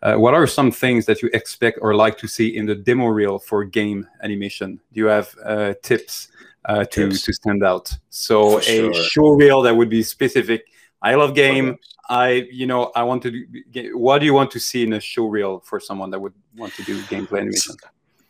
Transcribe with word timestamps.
Uh, 0.00 0.14
what 0.14 0.34
are 0.34 0.46
some 0.46 0.70
things 0.70 1.06
that 1.06 1.22
you 1.22 1.30
expect 1.32 1.78
or 1.82 1.94
like 1.94 2.16
to 2.18 2.28
see 2.28 2.56
in 2.56 2.66
the 2.66 2.74
demo 2.74 3.06
reel 3.06 3.38
for 3.38 3.64
game 3.64 4.06
animation? 4.22 4.80
Do 4.92 5.00
you 5.00 5.06
have 5.06 5.34
uh, 5.44 5.74
tips 5.82 6.28
uh, 6.66 6.84
to 6.84 7.08
tips. 7.08 7.22
to 7.22 7.32
stand 7.32 7.64
out? 7.64 7.96
So 8.10 8.58
a 8.58 8.94
show 8.94 9.30
reel 9.30 9.62
that 9.62 9.76
would 9.76 9.88
be 9.88 10.02
specific. 10.02 10.66
I 11.02 11.14
love 11.14 11.34
game. 11.34 11.78
I 12.08 12.48
you 12.50 12.66
know 12.66 12.92
I 12.94 13.02
want 13.02 13.22
to. 13.22 13.30
Do, 13.70 13.98
what 13.98 14.20
do 14.20 14.26
you 14.26 14.34
want 14.34 14.50
to 14.52 14.60
see 14.60 14.84
in 14.84 14.92
a 14.92 15.00
show 15.00 15.26
reel 15.26 15.60
for 15.60 15.80
someone 15.80 16.10
that 16.10 16.20
would 16.20 16.34
want 16.56 16.72
to 16.74 16.82
do 16.84 17.00
gameplay 17.02 17.40
animation? 17.40 17.76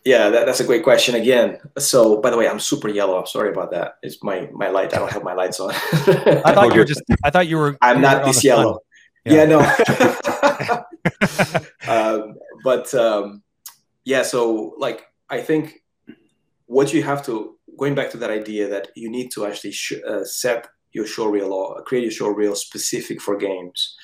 Yeah, 0.05 0.31
that, 0.31 0.47
that's 0.47 0.61
a 0.61 0.65
great 0.65 0.85
question 0.85 1.17
again. 1.17 1.59
So, 1.77 2.21
by 2.21 2.31
the 2.31 2.37
way, 2.39 2.49
I'm 2.49 2.61
super 2.61 2.89
yellow. 2.89 3.19
I'm 3.19 3.27
sorry 3.27 3.51
about 3.51 3.71
that. 3.73 3.99
It's 4.03 4.23
my 4.23 4.49
my 4.53 4.69
light. 4.69 4.95
I 4.95 4.99
don't 4.99 5.13
have 5.13 5.23
my 5.23 5.35
lights 5.35 5.61
on. 5.61 5.71
I 5.71 6.55
thought 6.55 6.73
you 6.73 6.81
were 6.81 6.87
just. 6.87 7.03
I 7.25 7.31
thought 7.31 7.47
you 7.47 7.59
were. 7.59 7.77
I'm 7.83 7.97
you 7.97 8.03
not 8.03 8.25
this 8.25 8.43
yellow. 8.43 8.81
Yeah, 9.25 9.35
yeah 9.35 9.45
no. 9.45 10.85
um, 11.89 12.35
but 12.65 12.93
um, 12.95 13.43
yeah, 14.05 14.23
so 14.23 14.75
like 14.79 15.07
I 15.31 15.41
think 15.41 15.83
what 16.67 16.93
you 16.93 17.03
have 17.03 17.25
to 17.27 17.57
going 17.79 17.95
back 17.95 18.11
to 18.11 18.17
that 18.19 18.31
idea 18.31 18.69
that 18.69 18.89
you 18.97 19.11
need 19.11 19.31
to 19.33 19.47
actually 19.47 19.73
sh- 19.73 20.03
uh, 20.07 20.25
set 20.25 20.69
your 20.93 21.07
show 21.07 21.29
reel 21.29 21.53
or 21.53 21.83
create 21.83 22.03
your 22.03 22.11
show 22.11 22.29
reel 22.29 22.55
specific 22.55 23.21
for 23.21 23.37
games. 23.37 23.97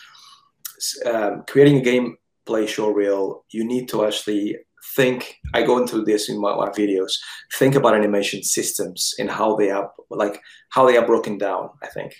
Um, 1.07 1.45
creating 1.49 1.79
a 1.79 1.83
gameplay 1.83 2.69
show 2.69 2.91
reel, 2.91 3.45
you 3.51 3.65
need 3.65 3.89
to 3.89 4.05
actually 4.05 4.57
think 4.95 5.41
i 5.55 5.63
go 5.63 5.79
into 5.79 6.05
this 6.05 6.29
in 6.29 6.41
my, 6.41 6.55
my, 6.55 6.69
videos 6.69 7.13
think 7.55 7.75
about 7.75 7.95
animation 7.95 8.43
systems 8.43 9.15
and 9.19 9.31
how 9.31 9.57
they 9.57 9.71
are 9.71 9.91
like 10.11 10.41
how 10.71 10.87
they 10.87 10.97
are 10.97 11.07
broken 11.07 11.39
down 11.39 11.71
i 11.83 11.87
think 11.87 12.15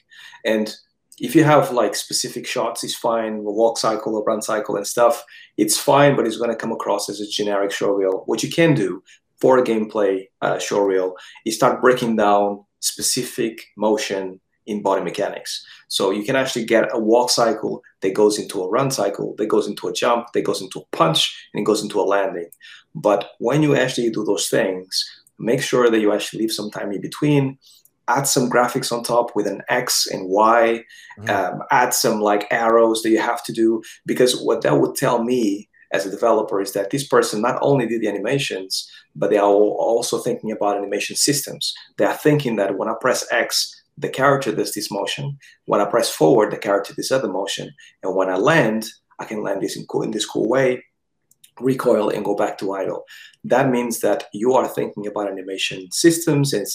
and 0.45 0.77
if 1.21 1.35
you 1.35 1.45
have 1.45 1.71
like 1.71 1.95
specific 1.95 2.47
shots 2.47 2.83
it's 2.83 2.95
fine 2.95 3.35
a 3.35 3.41
walk 3.41 3.79
cycle 3.79 4.17
or 4.17 4.25
run 4.25 4.43
cycle 4.43 4.77
and 4.77 4.87
stuff 4.87 5.25
it's 5.57 5.79
fine 5.79 6.17
but 6.17 6.27
it's 6.27 6.37
going 6.37 6.51
to 6.51 6.57
come 6.57 6.73
across 6.73 7.09
as 7.09 7.21
a 7.21 7.29
generic 7.29 7.71
show 7.71 7.91
reel 7.93 8.23
what 8.27 8.43
you 8.43 8.51
can 8.51 8.75
do 8.75 9.03
for 9.41 9.59
a 9.59 9.65
gameplay 9.65 10.27
uh, 10.43 10.59
show 10.59 10.81
reel 10.81 11.15
is 11.45 11.55
start 11.55 11.81
breaking 11.81 12.17
down 12.17 12.65
specific 12.81 13.65
motion 13.77 14.41
in 14.67 14.83
body 14.83 15.03
mechanics. 15.03 15.65
So 15.89 16.11
you 16.11 16.25
can 16.25 16.37
actually 16.37 16.65
get 16.65 16.89
a 16.93 16.99
walk 16.99 17.31
cycle 17.31 17.83
that 18.01 18.15
goes 18.15 18.39
into 18.39 18.63
a 18.63 18.69
run 18.69 18.91
cycle, 18.91 19.35
that 19.39 19.47
goes 19.47 19.67
into 19.67 19.89
a 19.89 19.93
jump, 19.93 20.29
that 20.33 20.43
goes 20.43 20.63
into 20.63 20.81
a 20.81 20.97
punch, 20.97 21.49
and 21.53 21.61
it 21.61 21.65
goes 21.65 21.83
into 21.83 22.01
a 22.01 22.03
landing. 22.03 22.49
But 22.95 23.31
when 23.39 23.63
you 23.63 23.77
actually 23.77 24.11
do 24.11 24.25
those 24.25 24.49
things, 24.49 25.05
make 25.39 25.63
sure 25.63 25.91
that 25.91 26.01
you 26.01 26.13
actually 26.13 26.41
leave 26.41 26.53
some 26.53 26.71
time 26.71 26.93
in 26.93 27.01
between. 27.01 27.59
Add 28.09 28.27
some 28.27 28.51
graphics 28.51 28.93
on 28.93 29.03
top 29.03 29.35
with 29.35 29.47
an 29.47 29.63
X 29.69 30.07
and 30.07 30.29
Y. 30.29 30.85
Mm-hmm. 31.19 31.31
Um, 31.31 31.63
add 31.71 31.95
some 31.95 32.21
like 32.21 32.47
arrows 32.51 33.03
that 33.03 33.11
you 33.11 33.21
have 33.21 33.43
to 33.45 33.53
do 33.53 33.83
because 34.07 34.41
what 34.43 34.63
that 34.63 34.79
would 34.79 34.95
tell 34.95 35.25
me 35.25 35.69
as 35.93 36.05
a 36.05 36.11
developer 36.11 36.61
is 36.61 36.73
that 36.73 36.91
this 36.91 37.07
person 37.07 37.41
not 37.41 37.59
only 37.63 37.87
did 37.87 38.01
the 38.01 38.09
animations, 38.09 38.91
but 39.15 39.31
they 39.31 39.39
are 39.39 39.47
also 39.47 40.19
thinking 40.19 40.51
about 40.51 40.77
animation 40.77 41.15
systems. 41.15 41.73
They 41.97 42.05
are 42.05 42.17
thinking 42.17 42.57
that 42.57 42.77
when 42.77 42.89
I 42.89 42.95
press 43.01 43.25
X, 43.31 43.81
the 43.97 44.09
character 44.09 44.53
does 44.53 44.73
this 44.73 44.91
motion. 44.91 45.39
When 45.67 45.81
I 45.81 45.85
press 45.85 46.11
forward, 46.11 46.51
the 46.51 46.59
character 46.59 46.93
does 46.95 47.13
other 47.13 47.29
motion. 47.29 47.71
And 48.03 48.17
when 48.17 48.29
I 48.29 48.37
land, 48.37 48.89
I 49.21 49.25
can 49.25 49.43
land 49.43 49.63
this 49.63 49.77
in, 49.77 49.87
cool, 49.87 50.03
in 50.03 50.11
this 50.11 50.27
cool 50.27 50.49
way, 50.49 50.83
recoil 51.61 52.09
and 52.11 52.25
go 52.25 52.35
back 52.35 52.59
to 52.59 52.73
idle. 52.73 53.05
That 53.45 53.71
means 53.71 54.01
that 54.01 54.25
you 54.33 54.55
are 54.55 54.67
thinking 54.67 55.07
about 55.07 55.31
animation 55.31 55.91
systems 55.93 56.53
and 56.53 56.67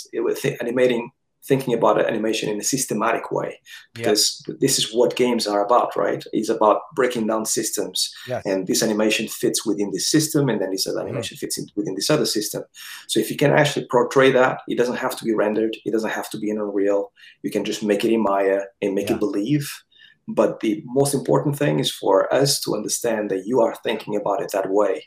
animating 0.62 1.12
thinking 1.46 1.74
about 1.74 2.04
animation 2.06 2.50
in 2.50 2.60
a 2.60 2.64
systematic 2.64 3.32
way. 3.32 3.60
Because 3.94 4.44
this 4.60 4.78
is 4.78 4.94
what 4.94 5.16
games 5.16 5.48
are 5.48 5.66
about 5.66 5.96
right? 5.96 6.24
It's 6.34 6.50
about 6.50 6.82
breaking 6.96 7.28
down 7.28 7.46
systems. 7.46 8.14
Yes. 8.28 8.46
and 8.46 8.68
this 8.68 8.84
animation 8.84 9.28
fits 9.28 9.66
within 9.66 9.92
this 9.92 10.08
system 10.08 10.50
and 10.50 10.62
then 10.62 10.72
this 10.72 10.88
other 10.88 11.00
mm-hmm. 11.00 11.08
animation 11.10 11.38
fits 11.38 11.58
in 11.58 11.68
within 11.76 11.96
this 11.96 12.10
other 12.10 12.26
system. 12.26 12.64
So 13.08 13.20
if 13.20 13.30
you 13.32 13.38
can 13.38 13.52
actually 13.52 13.88
portray 13.88 14.32
that 14.32 14.62
it 14.68 14.78
doesn't 14.78 14.98
have 14.98 15.18
to 15.18 15.26
be 15.26 15.34
rendered. 15.34 15.78
It 15.86 15.92
doesn't 15.92 16.12
have 16.12 16.30
to 16.32 16.38
be 16.38 16.50
in 16.50 16.58
unreal. 16.58 17.12
You 17.44 17.52
can 17.52 17.66
just 17.66 17.84
make 17.84 18.04
it 18.04 18.14
in 18.14 18.22
maya 18.22 18.62
and 18.82 18.96
make 18.96 19.10
yeah. 19.10 19.16
it 19.16 19.20
believe. 19.20 19.70
But 20.28 20.60
the 20.60 20.84
most 20.86 21.16
important 21.16 21.58
thing 21.58 21.80
is 21.80 21.92
for 21.92 22.32
us 22.32 22.60
to 22.62 22.76
understand 22.76 23.32
that 23.32 23.48
you 23.48 23.62
are 23.62 23.76
thinking 23.84 24.16
about 24.16 24.42
it 24.42 24.52
that 24.52 24.70
way. 24.70 25.06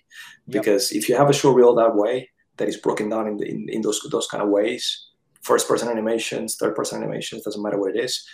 Because 0.48 0.90
yep. 0.90 1.02
if 1.02 1.08
you 1.08 1.16
have 1.16 1.30
a 1.30 1.32
show 1.32 1.52
reel 1.52 1.74
that 1.76 1.94
way 1.94 2.30
that 2.56 2.68
is 2.68 2.76
broken 2.76 3.08
down 3.08 3.28
in, 3.28 3.36
the, 3.36 3.48
in, 3.48 3.66
in 3.68 3.82
those 3.82 4.00
those 4.10 4.26
kind 4.26 4.42
of 4.42 4.48
ways 4.48 5.06
first 5.42 5.68
person 5.68 5.88
animations, 5.88 6.56
third 6.56 6.74
person 6.74 7.02
animations, 7.02 7.42
doesn't 7.42 7.62
matter 7.62 7.78
what 7.78 7.94
it 7.96 8.04
is. 8.04 8.26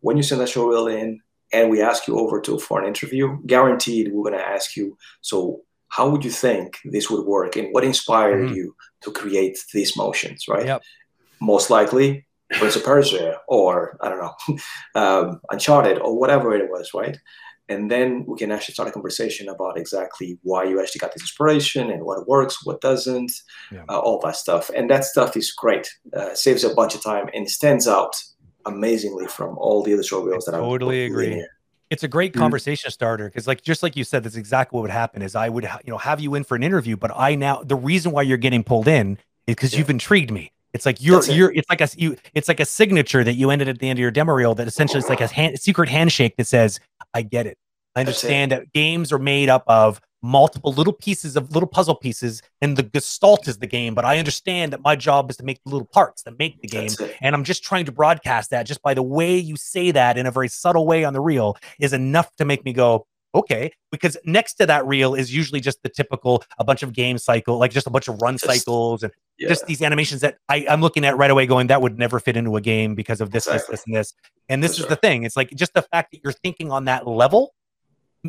When 0.00 0.16
you 0.16 0.22
send 0.22 0.40
that 0.40 0.48
show 0.48 0.66
reel 0.66 0.88
in 0.88 1.20
and 1.52 1.70
we 1.70 1.80
ask 1.80 2.06
you 2.06 2.18
over 2.18 2.40
to 2.42 2.58
for 2.58 2.80
an 2.80 2.86
interview, 2.86 3.38
guaranteed 3.46 4.12
we're 4.12 4.30
gonna 4.30 4.42
ask 4.42 4.76
you, 4.76 4.96
so 5.20 5.62
how 5.88 6.08
would 6.08 6.24
you 6.24 6.30
think 6.30 6.78
this 6.84 7.10
would 7.10 7.24
work 7.24 7.56
and 7.56 7.68
what 7.72 7.84
inspired 7.84 8.46
mm-hmm. 8.46 8.54
you 8.54 8.76
to 9.02 9.12
create 9.12 9.58
these 9.72 9.96
motions, 9.96 10.46
right? 10.48 10.66
Yep. 10.66 10.82
Most 11.40 11.70
likely 11.70 12.26
Prince 12.50 12.76
of 12.76 12.84
Persia 12.84 13.38
or 13.48 13.96
I 14.00 14.08
don't 14.08 14.20
know, 14.20 14.58
um, 15.00 15.40
Uncharted 15.50 15.98
or 15.98 16.18
whatever 16.18 16.54
it 16.54 16.70
was, 16.70 16.92
right? 16.94 17.16
And 17.68 17.90
then 17.90 18.24
we 18.26 18.36
can 18.36 18.52
actually 18.52 18.74
start 18.74 18.88
a 18.88 18.92
conversation 18.92 19.48
about 19.48 19.78
exactly 19.78 20.38
why 20.42 20.64
you 20.64 20.80
actually 20.80 20.98
got 21.00 21.12
this 21.12 21.22
inspiration 21.22 21.90
and 21.90 22.04
what 22.04 22.26
works 22.26 22.64
what 22.64 22.80
doesn't 22.80 23.32
yeah. 23.72 23.84
uh, 23.88 23.98
all 23.98 24.20
that 24.20 24.36
stuff 24.36 24.70
and 24.74 24.90
that 24.90 25.04
stuff 25.04 25.36
is 25.36 25.52
great 25.52 25.88
uh, 26.16 26.34
saves 26.34 26.64
a 26.64 26.74
bunch 26.74 26.94
of 26.94 27.02
time 27.02 27.28
and 27.34 27.50
stands 27.50 27.86
out 27.88 28.16
amazingly 28.64 29.26
from 29.26 29.56
all 29.58 29.82
the 29.82 29.92
other 29.92 30.02
reels 30.24 30.44
that 30.44 30.54
i 30.54 30.58
totally 30.58 31.04
agree 31.04 31.44
it's 31.88 32.02
a 32.02 32.08
great 32.08 32.32
mm-hmm. 32.32 32.40
conversation 32.40 32.88
mm-hmm. 32.88 32.92
starter 32.92 33.26
because 33.28 33.46
like 33.46 33.62
just 33.62 33.82
like 33.82 33.96
you 33.96 34.04
said 34.04 34.22
that's 34.22 34.36
exactly 34.36 34.76
what 34.76 34.82
would 34.82 34.90
happen 34.90 35.22
is 35.22 35.34
i 35.34 35.48
would 35.48 35.64
ha- 35.64 35.80
you 35.84 35.90
know 35.90 35.98
have 35.98 36.20
you 36.20 36.34
in 36.34 36.44
for 36.44 36.56
an 36.56 36.62
interview 36.62 36.96
but 36.96 37.10
i 37.14 37.34
now 37.34 37.62
the 37.62 37.76
reason 37.76 38.12
why 38.12 38.22
you're 38.22 38.36
getting 38.36 38.64
pulled 38.64 38.88
in 38.88 39.18
is 39.46 39.54
because 39.54 39.72
yeah. 39.72 39.80
you've 39.80 39.90
intrigued 39.90 40.30
me 40.30 40.52
it's 40.76 40.86
like 40.86 41.02
you're 41.02 41.20
it. 41.20 41.30
you're 41.30 41.52
it's 41.52 41.68
like 41.68 41.80
a 41.80 41.88
you 41.96 42.16
it's 42.34 42.48
like 42.48 42.60
a 42.60 42.64
signature 42.64 43.24
that 43.24 43.34
you 43.34 43.50
ended 43.50 43.66
at 43.68 43.78
the 43.78 43.88
end 43.88 43.98
of 43.98 44.00
your 44.00 44.10
demo 44.10 44.34
reel 44.34 44.54
that 44.54 44.68
essentially 44.68 44.98
is 44.98 45.08
like 45.08 45.22
a 45.22 45.26
hand, 45.26 45.58
secret 45.58 45.88
handshake 45.88 46.36
that 46.36 46.46
says 46.46 46.78
I 47.14 47.22
get 47.22 47.46
it. 47.46 47.56
I 47.96 48.00
understand 48.00 48.52
that 48.52 48.72
games 48.74 49.10
are 49.10 49.18
made 49.18 49.48
up 49.48 49.64
of 49.66 50.00
multiple 50.22 50.72
little 50.72 50.92
pieces 50.92 51.36
of 51.36 51.50
little 51.52 51.68
puzzle 51.68 51.94
pieces 51.94 52.42
and 52.60 52.76
the 52.76 52.82
gestalt 52.82 53.46
is 53.46 53.58
the 53.58 53.66
game 53.66 53.94
but 53.94 54.04
i 54.04 54.18
understand 54.18 54.72
that 54.72 54.80
my 54.82 54.96
job 54.96 55.30
is 55.30 55.36
to 55.36 55.44
make 55.44 55.62
the 55.64 55.70
little 55.70 55.86
parts 55.86 56.22
that 56.22 56.36
make 56.38 56.60
the 56.62 56.66
game 56.66 56.88
and 57.20 57.34
i'm 57.34 57.44
just 57.44 57.62
trying 57.62 57.84
to 57.84 57.92
broadcast 57.92 58.50
that 58.50 58.66
just 58.66 58.82
by 58.82 58.92
the 58.92 59.02
way 59.02 59.36
you 59.36 59.56
say 59.56 59.90
that 59.90 60.18
in 60.18 60.26
a 60.26 60.30
very 60.30 60.48
subtle 60.48 60.86
way 60.86 61.04
on 61.04 61.12
the 61.12 61.20
reel 61.20 61.56
is 61.78 61.92
enough 61.92 62.34
to 62.34 62.44
make 62.44 62.64
me 62.64 62.72
go 62.72 63.06
okay 63.36 63.70
because 63.92 64.16
next 64.24 64.54
to 64.54 64.66
that 64.66 64.84
reel 64.86 65.14
is 65.14 65.34
usually 65.34 65.60
just 65.60 65.82
the 65.82 65.88
typical 65.88 66.42
a 66.58 66.64
bunch 66.64 66.82
of 66.82 66.92
game 66.92 67.18
cycle 67.18 67.58
like 67.58 67.70
just 67.70 67.86
a 67.86 67.90
bunch 67.90 68.08
of 68.08 68.20
run 68.22 68.34
just, 68.34 68.46
cycles 68.46 69.02
and 69.02 69.12
yeah. 69.38 69.48
just 69.48 69.66
these 69.66 69.82
animations 69.82 70.22
that 70.22 70.38
I, 70.48 70.64
am 70.68 70.80
looking 70.80 71.04
at 71.04 71.16
right 71.16 71.30
away 71.30 71.46
going 71.46 71.66
that 71.68 71.82
would 71.82 71.98
never 71.98 72.18
fit 72.18 72.36
into 72.36 72.56
a 72.56 72.60
game 72.60 72.94
because 72.94 73.20
of 73.20 73.30
this 73.30 73.46
exactly. 73.46 73.74
this 73.74 73.80
this 73.80 73.86
and 73.86 73.94
this 73.94 74.14
and 74.48 74.62
this 74.62 74.70
For 74.72 74.74
is 74.74 74.78
sure. 74.78 74.88
the 74.88 74.96
thing 74.96 75.24
it's 75.24 75.36
like 75.36 75.50
just 75.50 75.74
the 75.74 75.82
fact 75.82 76.12
that 76.12 76.20
you're 76.24 76.32
thinking 76.32 76.72
on 76.72 76.86
that 76.86 77.06
level 77.06 77.54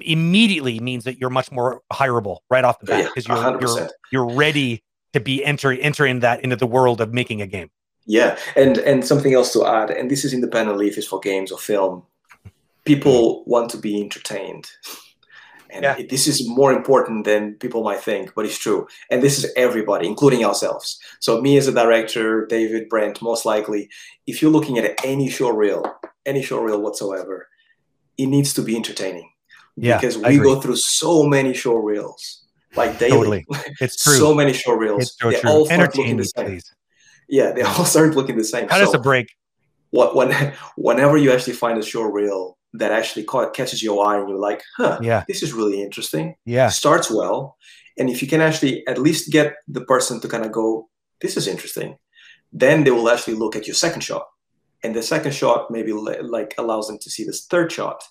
immediately 0.02 0.80
means 0.80 1.06
that 1.06 1.18
you're 1.18 1.30
much 1.30 1.52
more 1.52 1.82
hireable 1.92 2.40
right 2.50 2.64
off 2.64 2.80
the 2.80 2.86
bat 2.86 3.10
because 3.14 3.28
yeah, 3.28 3.52
you're, 3.52 3.62
you're 3.62 3.90
you're 4.12 4.36
ready 4.36 4.84
to 5.14 5.20
be 5.20 5.44
enter 5.44 5.72
entering 5.72 6.20
that 6.20 6.44
into 6.44 6.56
the 6.56 6.68
world 6.68 7.02
of 7.02 7.14
making 7.14 7.42
a 7.42 7.48
game 7.48 7.70
yeah 8.06 8.38
and 8.56 8.78
and 8.80 9.06
something 9.06 9.34
else 9.34 9.54
to 9.54 9.66
add 9.66 9.90
and 9.90 10.12
this 10.12 10.26
is 10.26 10.34
independently 10.34 10.88
if 10.88 10.98
it's 10.98 11.08
for 11.08 11.20
games 11.20 11.52
or 11.52 11.58
film 11.58 12.04
people 12.88 13.44
want 13.46 13.70
to 13.72 13.78
be 13.78 14.02
entertained. 14.02 14.68
And 15.70 15.84
yeah. 15.84 16.02
this 16.10 16.28
is 16.28 16.48
more 16.48 16.72
important 16.72 17.26
than 17.26 17.56
people 17.56 17.84
might 17.84 18.00
think, 18.00 18.34
but 18.34 18.46
it's 18.46 18.58
true. 18.58 18.88
And 19.12 19.22
this 19.22 19.38
is 19.38 19.52
everybody, 19.58 20.08
including 20.08 20.46
ourselves. 20.46 20.98
So, 21.20 21.42
me 21.42 21.58
as 21.58 21.68
a 21.68 21.74
director, 21.74 22.46
David, 22.46 22.88
Brent, 22.88 23.22
most 23.22 23.46
likely, 23.46 23.90
if 24.26 24.42
you're 24.42 24.52
looking 24.52 24.78
at 24.78 25.04
any 25.04 25.30
show 25.30 25.50
reel, 25.50 25.84
any 26.26 26.42
show 26.42 26.62
reel 26.62 26.82
whatsoever, 26.82 27.48
it 28.18 28.28
needs 28.28 28.54
to 28.54 28.62
be 28.62 28.76
entertaining. 28.76 29.30
Yeah, 29.76 29.98
because 29.98 30.18
we 30.18 30.38
go 30.38 30.60
through 30.60 30.78
so 30.78 31.24
many 31.24 31.54
show 31.54 31.76
reels, 31.76 32.46
like 32.76 32.98
daily. 32.98 33.12
Totally. 33.12 33.46
It's 33.80 34.04
true. 34.04 34.18
so 34.18 34.34
many 34.34 34.54
show 34.54 34.74
reels. 34.74 35.04
It's 35.04 35.18
so 35.20 35.30
they 35.30 35.40
true. 35.40 35.50
all 35.50 35.66
start 35.66 35.96
looking 35.96 36.18
the 36.18 36.24
same. 36.24 36.46
Please. 36.46 36.74
Yeah, 37.30 37.52
they 37.52 37.62
all 37.62 37.86
start 37.94 38.16
looking 38.16 38.38
the 38.38 38.44
same. 38.44 38.68
How 38.70 38.78
so, 38.78 38.86
does 38.86 38.94
a 38.94 39.00
break? 39.00 39.28
What 39.92 40.16
when 40.16 40.54
whenever 40.78 41.18
you 41.18 41.32
actually 41.32 41.54
find 41.54 41.78
a 41.78 41.84
show 41.84 42.04
reel 42.04 42.57
that 42.74 42.92
actually 42.92 43.24
caught, 43.24 43.54
catches 43.54 43.82
your 43.82 44.06
eye 44.06 44.18
and 44.18 44.30
you're 44.30 44.38
like, 44.38 44.62
huh, 44.78 45.00
yeah. 45.02 45.24
this 45.28 45.42
is 45.42 45.54
really 45.54 45.82
interesting. 45.82 46.36
Yeah. 46.46 46.70
Starts 46.70 47.10
well. 47.10 47.58
And 47.98 48.10
if 48.10 48.22
you 48.22 48.28
can 48.28 48.42
actually 48.42 48.86
at 48.88 48.98
least 48.98 49.32
get 49.32 49.56
the 49.68 49.82
person 49.82 50.20
to 50.22 50.28
kind 50.28 50.46
of 50.46 50.52
go, 50.52 50.88
this 51.22 51.38
is 51.38 51.48
interesting, 51.48 51.98
then 52.54 52.84
they 52.84 52.92
will 52.92 53.10
actually 53.10 53.34
look 53.34 53.56
at 53.56 53.68
your 53.68 53.74
second 53.74 54.02
shot. 54.02 54.26
And 54.84 54.96
the 54.96 55.02
second 55.02 55.34
shot 55.34 55.72
maybe 55.72 55.92
like 55.92 56.54
allows 56.58 56.88
them 56.88 57.00
to 57.00 57.10
see 57.10 57.24
this 57.24 57.46
third 57.48 57.72
shot 57.72 58.04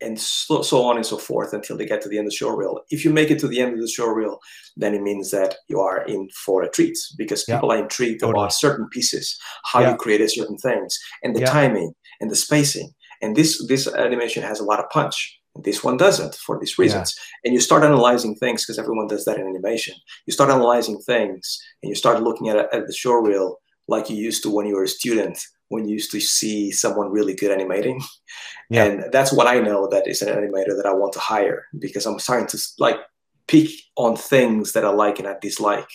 and 0.00 0.18
so, 0.18 0.62
so 0.62 0.82
on 0.84 0.96
and 0.96 1.06
so 1.06 1.16
forth 1.16 1.52
until 1.52 1.76
they 1.76 1.86
get 1.86 2.00
to 2.02 2.08
the 2.08 2.18
end 2.18 2.26
of 2.26 2.30
the 2.30 2.36
show 2.36 2.50
reel. 2.50 2.80
If 2.90 3.04
you 3.04 3.12
make 3.12 3.30
it 3.30 3.38
to 3.40 3.48
the 3.48 3.60
end 3.60 3.74
of 3.74 3.80
the 3.80 3.88
show 3.88 4.06
reel, 4.06 4.38
then 4.76 4.94
it 4.94 5.02
means 5.02 5.30
that 5.30 5.56
you 5.68 5.80
are 5.80 6.04
in 6.04 6.28
for 6.30 6.62
a 6.62 6.70
treat 6.70 6.98
because 7.16 7.44
yeah. 7.48 7.56
people 7.56 7.72
are 7.72 7.78
intrigued 7.78 8.20
totally. 8.20 8.42
about 8.42 8.52
certain 8.52 8.88
pieces, 8.88 9.38
how 9.64 9.80
yeah. 9.80 9.92
you 9.92 9.96
created 9.96 10.30
certain 10.30 10.58
things, 10.58 10.98
and 11.22 11.34
the 11.34 11.40
yeah. 11.40 11.46
timing 11.46 11.92
and 12.20 12.30
the 12.30 12.36
spacing 12.36 12.90
and 13.22 13.36
this 13.36 13.66
this 13.66 13.86
animation 13.88 14.42
has 14.42 14.60
a 14.60 14.64
lot 14.64 14.80
of 14.80 14.88
punch 14.90 15.40
this 15.64 15.82
one 15.82 15.96
doesn't 15.96 16.34
for 16.34 16.58
these 16.58 16.78
reasons 16.78 17.14
yeah. 17.16 17.48
and 17.48 17.54
you 17.54 17.60
start 17.60 17.84
analyzing 17.84 18.34
things 18.34 18.64
because 18.64 18.78
everyone 18.78 19.06
does 19.06 19.24
that 19.24 19.38
in 19.38 19.46
animation 19.46 19.94
you 20.26 20.32
start 20.32 20.50
analyzing 20.50 20.98
things 20.98 21.60
and 21.82 21.88
you 21.88 21.94
start 21.94 22.22
looking 22.22 22.48
at, 22.48 22.56
at 22.74 22.86
the 22.86 22.92
show 22.92 23.14
reel 23.14 23.58
like 23.88 24.10
you 24.10 24.16
used 24.16 24.42
to 24.42 24.50
when 24.50 24.66
you 24.66 24.74
were 24.74 24.84
a 24.84 24.88
student 24.88 25.38
when 25.68 25.86
you 25.86 25.94
used 25.94 26.10
to 26.10 26.20
see 26.20 26.70
someone 26.70 27.10
really 27.10 27.34
good 27.34 27.50
animating 27.50 28.00
yeah. 28.70 28.84
and 28.84 29.12
that's 29.12 29.32
what 29.32 29.46
i 29.46 29.58
know 29.58 29.88
that 29.88 30.06
is 30.06 30.22
an 30.22 30.28
animator 30.28 30.76
that 30.76 30.86
i 30.86 30.92
want 30.92 31.12
to 31.12 31.18
hire 31.18 31.66
because 31.78 32.06
i'm 32.06 32.18
starting 32.18 32.46
to 32.46 32.58
like 32.78 32.98
pick 33.48 33.68
on 33.96 34.16
things 34.16 34.72
that 34.72 34.84
i 34.84 34.90
like 34.90 35.18
and 35.18 35.28
i 35.28 35.34
dislike 35.40 35.88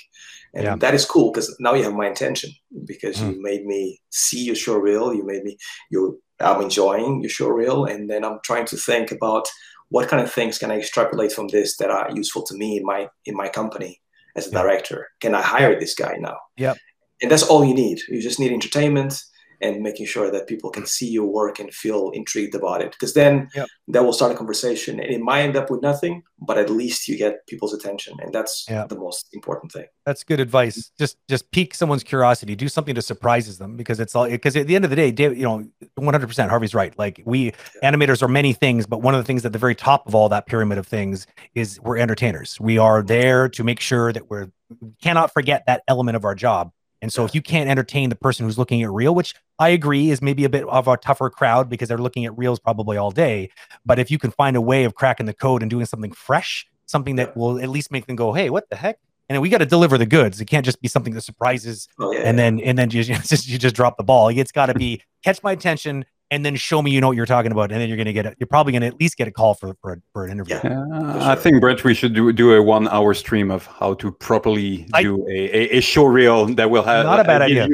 and 0.53 0.65
yeah. 0.65 0.75
that 0.77 0.93
is 0.93 1.05
cool 1.05 1.31
because 1.31 1.55
now 1.59 1.73
you 1.73 1.83
have 1.83 1.93
my 1.93 2.07
attention 2.07 2.51
because 2.85 3.17
mm. 3.17 3.33
you 3.33 3.41
made 3.41 3.65
me 3.65 3.99
see 4.09 4.43
your 4.43 4.55
show 4.55 4.77
reel 4.77 5.13
you 5.13 5.25
made 5.25 5.43
me 5.43 5.57
you 5.89 6.21
i'm 6.43 6.61
enjoying 6.61 7.21
your 7.21 7.29
show 7.29 7.49
reel 7.49 7.85
and 7.85 8.09
then 8.09 8.23
i'm 8.23 8.39
trying 8.43 8.65
to 8.65 8.77
think 8.77 9.11
about 9.11 9.47
what 9.89 10.07
kind 10.07 10.21
of 10.21 10.31
things 10.31 10.57
can 10.57 10.71
i 10.71 10.77
extrapolate 10.77 11.31
from 11.31 11.47
this 11.49 11.77
that 11.77 11.89
are 11.89 12.11
useful 12.15 12.43
to 12.43 12.55
me 12.55 12.77
in 12.77 12.85
my 12.85 13.07
in 13.25 13.35
my 13.35 13.47
company 13.49 14.01
as 14.35 14.47
a 14.47 14.51
yeah. 14.51 14.61
director? 14.61 15.09
Can 15.19 15.35
i 15.35 15.41
hire 15.41 15.79
this 15.79 15.93
guy 15.93 16.15
now? 16.19 16.37
Yeah 16.57 16.75
and 17.21 17.29
that's 17.29 17.43
all 17.43 17.63
you 17.63 17.73
need. 17.73 18.01
You 18.07 18.21
just 18.21 18.39
need 18.39 18.51
entertainment 18.51 19.21
and 19.61 19.81
making 19.81 20.05
sure 20.05 20.31
that 20.31 20.47
people 20.47 20.69
can 20.69 20.85
see 20.85 21.09
your 21.09 21.25
work 21.25 21.59
and 21.59 21.73
feel 21.73 22.09
intrigued 22.11 22.55
about 22.55 22.81
it. 22.81 22.91
Because 22.91 23.13
then 23.13 23.49
yep. 23.55 23.67
that 23.89 24.03
will 24.03 24.13
start 24.13 24.31
a 24.31 24.35
conversation 24.35 24.99
and 24.99 25.11
it 25.11 25.21
might 25.21 25.41
end 25.41 25.55
up 25.55 25.69
with 25.69 25.81
nothing 25.81 26.23
but 26.43 26.57
at 26.57 26.69
least 26.69 27.07
you 27.07 27.17
get 27.17 27.45
people's 27.47 27.71
attention 27.71 28.17
and 28.19 28.33
that's 28.33 28.65
yep. 28.67 28.89
the 28.89 28.97
most 28.97 29.29
important 29.33 29.71
thing. 29.71 29.85
That's 30.05 30.23
good 30.23 30.39
advice. 30.39 30.91
Just 30.97 31.17
just 31.29 31.49
pique 31.51 31.75
someone's 31.75 32.03
curiosity. 32.03 32.55
Do 32.55 32.67
something 32.67 32.95
that 32.95 33.03
surprises 33.03 33.59
them 33.59 33.77
because 33.77 33.99
it's 33.99 34.15
all 34.15 34.27
because 34.27 34.55
at 34.55 34.67
the 34.67 34.75
end 34.75 34.83
of 34.83 34.89
the 34.89 34.95
day 34.95 35.11
Dave, 35.11 35.37
you 35.37 35.43
know 35.43 35.65
100% 35.99 36.49
harvey's 36.49 36.73
right. 36.73 36.97
Like 36.97 37.21
we 37.25 37.53
yeah. 37.81 37.91
animators 37.91 38.23
are 38.23 38.27
many 38.27 38.53
things 38.53 38.87
but 38.87 39.01
one 39.01 39.13
of 39.13 39.19
the 39.19 39.25
things 39.25 39.45
at 39.45 39.53
the 39.53 39.59
very 39.59 39.75
top 39.75 40.07
of 40.07 40.15
all 40.15 40.29
that 40.29 40.47
pyramid 40.47 40.77
of 40.77 40.87
things 40.87 41.27
is 41.53 41.79
we're 41.81 41.97
entertainers. 41.97 42.59
We 42.59 42.77
are 42.77 43.03
there 43.03 43.47
to 43.49 43.63
make 43.63 43.79
sure 43.79 44.11
that 44.11 44.29
we're 44.29 44.51
we 44.79 44.93
cannot 45.01 45.33
forget 45.33 45.63
that 45.67 45.83
element 45.87 46.15
of 46.15 46.25
our 46.25 46.33
job 46.33 46.71
and 47.01 47.11
so 47.11 47.25
if 47.25 47.33
you 47.33 47.41
can't 47.41 47.69
entertain 47.69 48.09
the 48.09 48.15
person 48.15 48.45
who's 48.45 48.57
looking 48.57 48.83
at 48.83 48.91
reel, 48.91 49.15
which 49.15 49.33
I 49.59 49.69
agree 49.69 50.11
is 50.11 50.21
maybe 50.21 50.43
a 50.43 50.49
bit 50.49 50.65
of 50.67 50.87
a 50.87 50.97
tougher 50.97 51.29
crowd 51.29 51.69
because 51.69 51.89
they're 51.89 51.97
looking 51.97 52.25
at 52.25 52.37
reels 52.37 52.59
probably 52.59 52.97
all 52.97 53.11
day, 53.11 53.49
but 53.85 53.99
if 53.99 54.11
you 54.11 54.19
can 54.19 54.31
find 54.31 54.55
a 54.55 54.61
way 54.61 54.83
of 54.83 54.95
cracking 54.95 55.25
the 55.25 55.33
code 55.33 55.61
and 55.63 55.69
doing 55.69 55.85
something 55.85 56.11
fresh, 56.11 56.67
something 56.85 57.15
that 57.15 57.35
will 57.35 57.59
at 57.59 57.69
least 57.69 57.91
make 57.91 58.05
them 58.05 58.15
go, 58.15 58.33
"Hey, 58.33 58.49
what 58.49 58.69
the 58.69 58.75
heck?" 58.75 58.97
And 59.29 59.41
we 59.41 59.49
got 59.49 59.59
to 59.59 59.65
deliver 59.65 59.97
the 59.97 60.05
goods. 60.05 60.41
It 60.41 60.45
can't 60.45 60.65
just 60.65 60.81
be 60.81 60.87
something 60.89 61.13
that 61.13 61.21
surprises 61.21 61.87
oh, 61.99 62.11
yeah. 62.11 62.19
and 62.19 62.37
then 62.37 62.59
and 62.59 62.77
then 62.77 62.91
you 62.91 63.03
just 63.03 63.47
you 63.47 63.57
just 63.57 63.75
drop 63.75 63.97
the 63.97 64.03
ball. 64.03 64.29
It's 64.29 64.51
got 64.51 64.67
to 64.67 64.73
be 64.73 65.01
catch 65.23 65.41
my 65.41 65.53
attention, 65.53 66.05
and 66.31 66.45
then 66.45 66.55
show 66.55 66.81
me 66.81 66.91
you 66.91 67.01
know 67.01 67.07
what 67.07 67.17
you're 67.17 67.25
talking 67.25 67.51
about, 67.51 67.71
and 67.71 67.79
then 67.79 67.89
you're 67.89 67.97
gonna 67.97 68.13
get 68.13 68.25
it. 68.25 68.35
You're 68.39 68.47
probably 68.47 68.73
gonna 68.73 68.87
at 68.87 68.99
least 68.99 69.17
get 69.17 69.27
a 69.27 69.31
call 69.31 69.53
for 69.53 69.75
for, 69.81 69.93
a, 69.93 69.97
for 70.13 70.25
an 70.25 70.31
interview. 70.31 70.59
Yeah, 70.63 70.85
uh, 70.93 71.19
sure. 71.19 71.29
I 71.29 71.35
think 71.35 71.61
Brent, 71.61 71.83
we 71.83 71.93
should 71.93 72.15
do 72.15 72.31
do 72.31 72.53
a 72.55 72.61
one 72.61 72.87
hour 72.87 73.13
stream 73.13 73.51
of 73.51 73.65
how 73.67 73.93
to 73.95 74.11
properly 74.11 74.87
I, 74.93 75.03
do 75.03 75.27
a, 75.27 75.75
a, 75.75 75.77
a, 75.77 75.81
show 75.81 76.05
reel 76.05 76.47
that 76.55 76.69
will 76.69 76.83
have 76.83 77.05
not 77.05 77.19
a 77.19 77.23
bad 77.25 77.41
idea. 77.41 77.67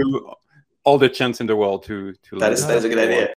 all 0.84 0.98
the 0.98 1.10
chance 1.10 1.40
in 1.40 1.48
the 1.48 1.56
world 1.56 1.84
to 1.84 2.14
to. 2.24 2.40
That 2.40 2.52
is 2.52 2.66
that 2.68 2.78
is 2.78 2.84
a 2.84 2.90
good 2.90 3.00
idea. 3.00 3.34